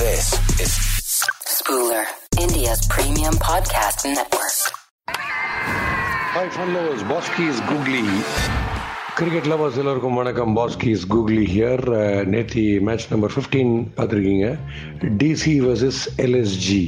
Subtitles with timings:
[0.00, 0.26] This
[0.64, 0.74] is
[1.54, 2.04] Spooler,
[2.42, 4.56] India's premium podcast network.
[6.34, 8.00] Hi fun lovers Baski is googly
[9.18, 10.56] cricket lovers எல்லோருக்கும் வணக்கம்.
[10.56, 11.84] Baski is googly here
[12.34, 14.48] நேத்தி match number fifteen பார்த்துருக்கீங்க.
[15.22, 16.82] DC versus LSG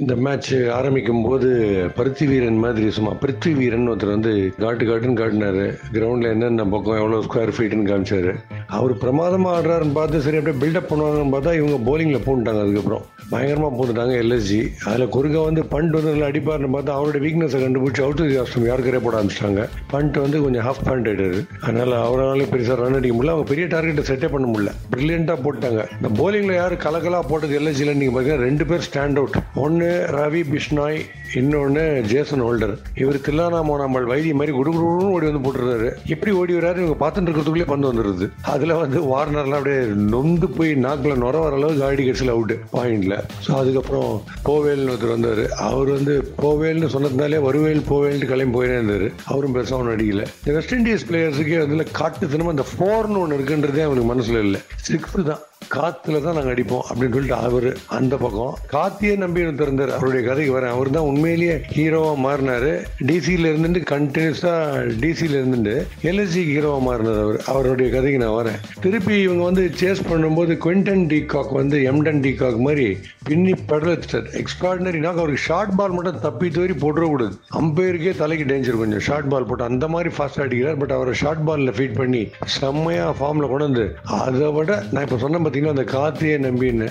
[0.00, 1.50] இந்த match ஆரம்பிக்கும் போது
[1.96, 5.66] பருத்தி வீரன் மாதிரி சும்மா பிருத்வி வீரன் ஒருத்தர் வந்து காட்டு காட்டுன்னு காட்டினாரு.
[5.92, 8.34] கிரவுண்டில் என்னென்ன பக்கம் எவ்வளோ ஸ்கொயர் ஃபீட்னு காமிச்சாரு.
[8.76, 13.04] அவர் பிரமாதமாக ஆடுறாருன்னு பார்த்து சரி அப்படியே பில்டப் பண்ணுவாங்கன்னு பார்த்தா இவங்க போலிங்கில் போட்டுட்டாங்க அதுக்கப்புறம்.
[13.30, 18.22] பயங்கரமாக போட்டுட்டாங்க எல்எஸ்ஜி அதில் குறுக்க வந்து பண்ட் வந்து நல்லா அடிப்பார்னு பார்த்தா அவரோட வீக்னஸை கண்டுபிடிச்சி அவுட்
[18.42, 19.68] ஆஸ்டம் யாருக்கரே போட ஆரம்பிச்சிட்டாங்க.
[19.92, 21.40] பண்ட் வந்து கொஞ்சம் ஹாஃப் பண்ட் ஆயிட்டாரு.
[21.60, 23.34] அதனால் அவராலே பெருசாக ரன் அடிக்க முடியல.
[23.34, 24.72] அவங்க பெரிய டார்கெட்டை செட்டே பண்ண முடியல.
[24.94, 25.82] பிரில்லியண்ட்டாக போட்டாங்க.
[25.98, 31.00] இந்த போலிங்கில் யார் கலக்கலா போட்டது எல்எஸ்ஜியில் நீங்கள் பார்த்தீங்கன்னா ரெண்டு பேர் ஸ்டாண்ட் அவுட் ஒன்று ரவி பிஷ்னாய்
[31.34, 35.88] இன்னொன்று ஜேசன் ஹோல்டர் இவர் தில்லானா மோனாமல் வைத்திய மாதிரி குடுகுடுன்னு ஓடி வந்து போட்டுருந்தாரு.
[36.14, 39.80] எப்படி ஓடி வராரு இவங்க பார்த்துட்டு இருக்கிறதுக்குள்ளே பந்து வந்துடுது அதில் வந்து வார்னர்லாம் அப்படியே
[40.12, 44.10] நொந்து போய் நாக்கில் நுர வர அளவுக்கு ஆடி கட்சியில் அவுட்டு பாயிண்ட்ல ஸோ அதுக்கப்புறம்
[44.48, 45.42] போவேல்னு ஒருத்தர் வந்தார்.
[45.68, 49.06] அவர் வந்து போவேல்னு சொன்னதுனாலே வருவேல் போவேல்னு கிளம்பி போயினே இருந்தார்.
[49.32, 50.24] அவரும் பெருசாக ஒன்றும் அடிக்கல.
[50.42, 54.62] இந்த வெஸ்ட் இண்டீஸ் பிளேயர்ஸுக்கே வந்து காட்டு தினமும் அந்த ஃபோர்னு ஒன்று இருக்குன்றதே அவனுக்கு மனசில் இல்லை.
[54.88, 55.44] சிக்ஸ் தான்.
[55.74, 58.54] காத்துல தான் நாங்கள் அடிப்போம் அப்படின்னு சொல்லிட்டு அவர் அந்த பக்கம்.
[58.74, 60.74] காத்தியே நம்பி திறந்தார் அவருடைய கதைக்கு வரேன்.
[60.76, 62.72] அவர் தான் உண்மையிலேயே ஹீரோவாக மாறினாரு.
[63.10, 64.54] டிசியில இருந்துட்டு கண்டினியூஸா
[65.02, 65.74] டிசியில இருந்துட்டு
[66.10, 67.38] எல்எஸ்சி ஹீரோவாக மாறினார் அவர்.
[67.52, 68.60] அவருடைய கதைக்கு நான் வரேன்.
[68.80, 72.86] திருப்பி இவங்க வந்து சேஸ் பண்ணும்போது குவிண்டன் டிகாக் வந்து எம்டன் டிகாக் மாதிரி
[73.28, 78.80] பின்னி படல வச்சுட்டார் எக்ஸ்ட்ராடினரி நாக்கு அவருக்கு ஷார்ட் பால் மட்டும் தப்பி தவறி போட்டுறக்கூடாது அம்பையருக்கே தலைக்கு டேஞ்சர்
[78.82, 79.04] கொஞ்சம்.
[79.08, 80.78] ஷார்ட் பால் போட்டு அந்த மாதிரி ஃபாஸ்ட் அடிக்கிறார்.
[80.82, 82.22] பட் அவரை ஷார்ட் பாலில் ஃபீட் பண்ணி
[82.58, 83.86] செம்மையாக ஃபார்மில் கொண்டு வந்து
[84.20, 86.88] அதை விட நான் இப்போ சொன்ன பார்த்தீங்கன்னா அந்த கார்த்தியை நம்பின்னு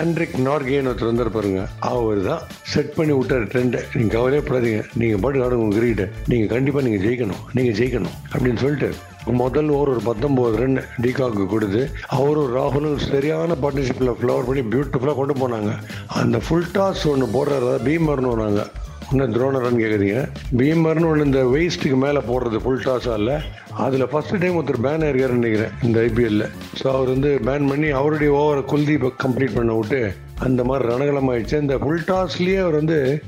[0.00, 1.60] ஆண்ட்ரிக் நார்கேன்னு ஒருத்தர் வந்தார் பாருங்க.
[1.90, 4.80] அவர் தான் செட் பண்ணி விட்டார் ட்ரெண்டை நீங்கள் கவலையே படாதீங்க.
[5.00, 6.06] நீங்கள் பாட்டு ஆடுங்க உங்கள் கிரிக்கெட்டை.
[6.32, 7.42] நீங்கள் கண்டிப்பாக நீங்கள் ஜெயிக்கணும்.
[7.58, 8.90] நீங்கள் ஜெயிக்கணும் அப்படின்னு சொல்லிட்டு
[9.42, 11.80] முதல் ஓவர் ஒரு பத்தொம்போது ரன் டிகாக்கு கொடுத்து
[12.16, 15.72] அவரும் ராகுலும் சரியான பார்ட்னர்ஷிப்பில் ஃப்ளவர் பண்ணி பியூட்டிஃபுல்லாக கொண்டு போனாங்க.
[16.20, 18.70] அந்த ஃபுல் டாஸ் ஒன்று போடுறதா பீமர்னு நாங்கள்
[19.12, 20.16] இன்னும் துரோணரன் கேட்குறீங்க
[20.58, 23.36] பீமர்னு ஒன்று இந்த வெயிஸ்ட்டுக்கு மேலே போடுறது ஃபுல் டாஸாக இல்லை.
[23.76, 26.44] அதில் ஃபஸ்ட்டு டைம் ஒருத்தர் பேன் ஆயிருக்காருன்னு நினைக்கிறேன் இந்த ஐபிஎல்ல
[26.80, 30.00] ஸோ அவர் வந்து பேன் பண்ணி அவருடைய ஓவரை குல்தீப் கம்ப்ளீட் பண்ண விட்டு
[30.44, 31.60] அந்த மாதிரி ரணகலம் ஆயிடுச்சு.
[31.60, 33.22] இந்த ஃபுல் டாஸ்லயே அவர் வந்து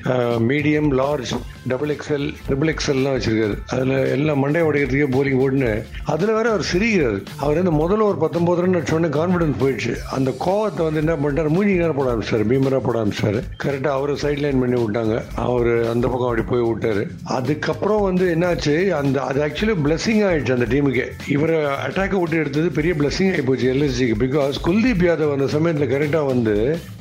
[0.49, 1.33] medium large
[1.69, 3.57] double XL triple எக்ஸ்எல்லாம் வச்சிருக்காரு.
[3.67, 5.73] அதில் எல்லாம் மண்டை உடைக்கிறதுக்கே போலிங் போட்டுன்னு
[6.05, 7.19] அதில் வேற அவர் சிரிக்கிறார்.
[7.37, 9.95] அவர் வந்து முதல்ல ஒரு பத்தொன்பது ரன் அடிச்சோடனே கான்ஃபிடன்ஸ் போயிடுச்சு.
[10.17, 11.49] அந்த கோவத்தை வந்து என்ன பண்ணிட்டார்?
[11.49, 12.45] மூஞ்சி நேரம் போட ஆரம்பிச்சார்.
[12.51, 13.43] பீமரா போட ஆரம்பிச்சாரு.
[13.65, 15.23] கரெக்டாக அவரை சைட் லைன் பண்ணி விட்டாங்க.
[15.35, 17.05] அவர் அந்த பக்கம் அப்படி போய் விட்டாரு.
[17.39, 18.77] அதுக்கப்புறம் வந்து என்னாச்சு?
[19.01, 23.73] அந்த அது ஆக்சுவலி பிளஸிங் ஆயிடுச்சு அந்த டீமுக்கு இவரை அட்டாக்கை விட்டு எடுத்தது பெரிய பிளஸிங் ஆகி போச்சு
[23.75, 26.57] எல்எஸ்ஜிக்கு பிகாஸ் குல்தீப் யாதவ் அந்த சமயத்தில் கரெக்டாக வந்து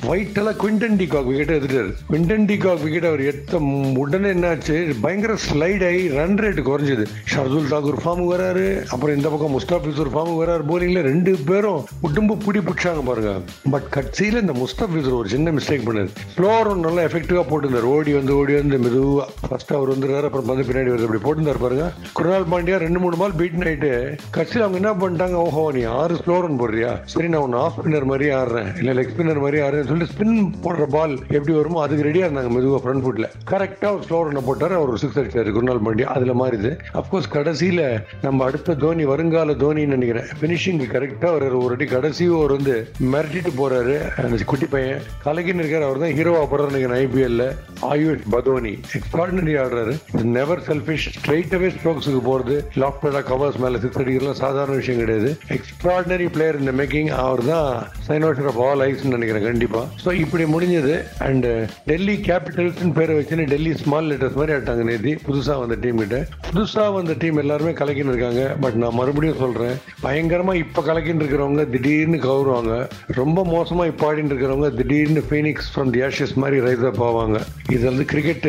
[0.06, 1.92] ஒயிட்டெல்லாம் குவிண்டன் டிகாக் விக்கெட் எடுத்துட்டாரு.
[2.08, 3.58] குவிண்டன் டிகாக் விக்கெட் அவர் எடுத்த
[4.02, 4.94] உடனே என்னாச்சு?
[5.00, 7.04] பயங்கர ஸ்லைட் ஆகி ரன் ரேட் குறைஞ்சது.
[7.32, 8.86] ஷர்துல் தாக்கூர் ஃபார்முக்கு வராரு.
[8.88, 10.64] அப்புறம் இந்த பக்கம் முஸ்தாபிசூர் ஃபார்முக்கு வராரு.
[10.70, 13.32] போலிங்ல ரெண்டு பேரும் உடம்பு பிடி பிடிச்சாங்க பாருங்க.
[13.70, 16.12] பட் கட்சியில் இந்த முஸ்தாபிசூர் ஒரு சின்ன மிஸ்டேக் பண்ணாரு.
[16.34, 17.82] ஸ்லோர் நல்லா எஃபெக்டிவா போட்டுருந்தார்.
[17.82, 21.08] ஓடி வந்து ஓடி வந்து மெதுவாக ஃபர்ஸ்ட் அவர் வந்துருக்காரு அப்புறம் வந்து பின்னாடி வருது.
[21.08, 21.92] அப்படி போட்டுருந்தார் பாருங்க.
[22.12, 23.92] குருநாள் பாண்டியா ரெண்டு மூணு பால் பீட் ஆயிட்டு
[24.30, 25.32] கட்சியில் அவங்க என்ன பண்ணிட்டாங்க?
[25.32, 27.02] ஓஹோ நீ ஆறு ஸ்லோரன் போடுறியா?
[27.04, 28.78] சரி நான் ஒன்று ஆஃப் ஸ்பின்னர் மாதிரி ஆடுறேன்.
[28.78, 32.80] இல்லை லெக் ஸ்பின்னர் மாதிரி ஆடுறேன் சொல்லிட்டு ஸ்பின் போடுற பால் எப்படி வருமோ அதுக்கு ரெடியாக இருந்தாங்க மெதுவாக
[32.84, 34.76] ஃப்ரண்ட் ஃபுட்டில் கரெக்டாக ஒரு ஸ்லோ ரன்னை போட்டார்.
[34.78, 35.50] அவர் ஒரு சிக்ஸ் அடிச்சார்.
[35.56, 36.72] குருநாள் பாண்டியா அதில் மாறிது.
[37.00, 37.84] அஃப்கோர்ஸ் கடைசியில்
[38.26, 40.28] நம்ம அடுத்த தோனி வருங்கால தோனின்னு நினைக்கிறேன்.
[40.40, 42.74] ஃபினிஷிங் கரெக்டாக ஒரு ஒரு அடி கடைசியும் அவர் வந்து
[43.12, 45.02] மிரட்டிட்டு போகிறாரு அந்த குட்டி பையன்.
[45.26, 45.86] கலகின்னு இருக்கார்.
[45.88, 47.44] அவர் தான் ஹீரோவாக போடுறாரு நினைக்கிறேன் ஐபிஎல்ல
[47.90, 49.94] ஆயுஷ் பதோனி எக்ஸ்ட்ராடினரி ஆடுறாரு.
[50.36, 55.30] நெவர் செல்ஃபிஷ் ஸ்ட்ரைட் அவே ஸ்ட்ரோக்ஸுக்கு போகிறது லாஃப்ட் பேடா கவர்ஸ் மேலே சிக்ஸ் அடிக்கிறதுலாம் சாதாரண விஷயம் கிடையாது.
[55.56, 57.68] எக்ஸ்ட்ராடினரி பிளேயர் இந்த மேக்கிங் அவர் தான்
[58.08, 60.94] சைனோஷர் ஆஃப் ஆல் ஐஸ் நினைக்கிறேன் கண்டிப்பாக ஸோ இப்படி முடிஞ்சது.
[61.28, 61.48] அண்ட்
[61.90, 65.14] டெல்லி கேபிட்டல்ஸ் பேரை வச்சுன்னு டெல்லி ஸ்மால் லெட்டர்ஸ் மாதிரி ஆட்டாங்க நேத்தி.
[65.28, 66.18] புதுசாக வந்த டீம் கிட்ட.
[66.50, 68.42] புதுசாக வந்த டீம் எல்லாருமே கலக்கின்னு இருக்காங்க.
[68.64, 72.74] பட் நான் மறுபடியும் சொல்கிறேன் பயங்கரமாக இப்போ கலக்கின்னு இருக்கிறவங்க திடீர்னு கவுருவாங்க.
[73.20, 77.38] ரொம்ப மோசமாக இப்போ ஆடின்னு இருக்கிறவங்க திடீர்னு ஃபீனிக்ஸ் ஃப்ரம் தி ஆஷஸ் மாதிரி ரைஸ் அப் ஆவாங்க.
[77.68, 78.46] இது வந்து கிரிக்கெட்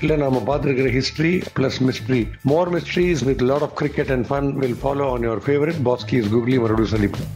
[0.00, 4.78] இல்ல நாம பார்த்துருக்கிற history plus mystery more mysteries with lot of cricket and fun will
[4.82, 7.30] follow on your favourite Baski's googly மறுபடியும் சந்திப்போம்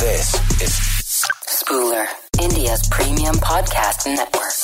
[0.00, 0.28] this
[0.60, 0.74] is
[1.50, 2.04] Spooler,
[2.40, 4.54] India's premium podcast network.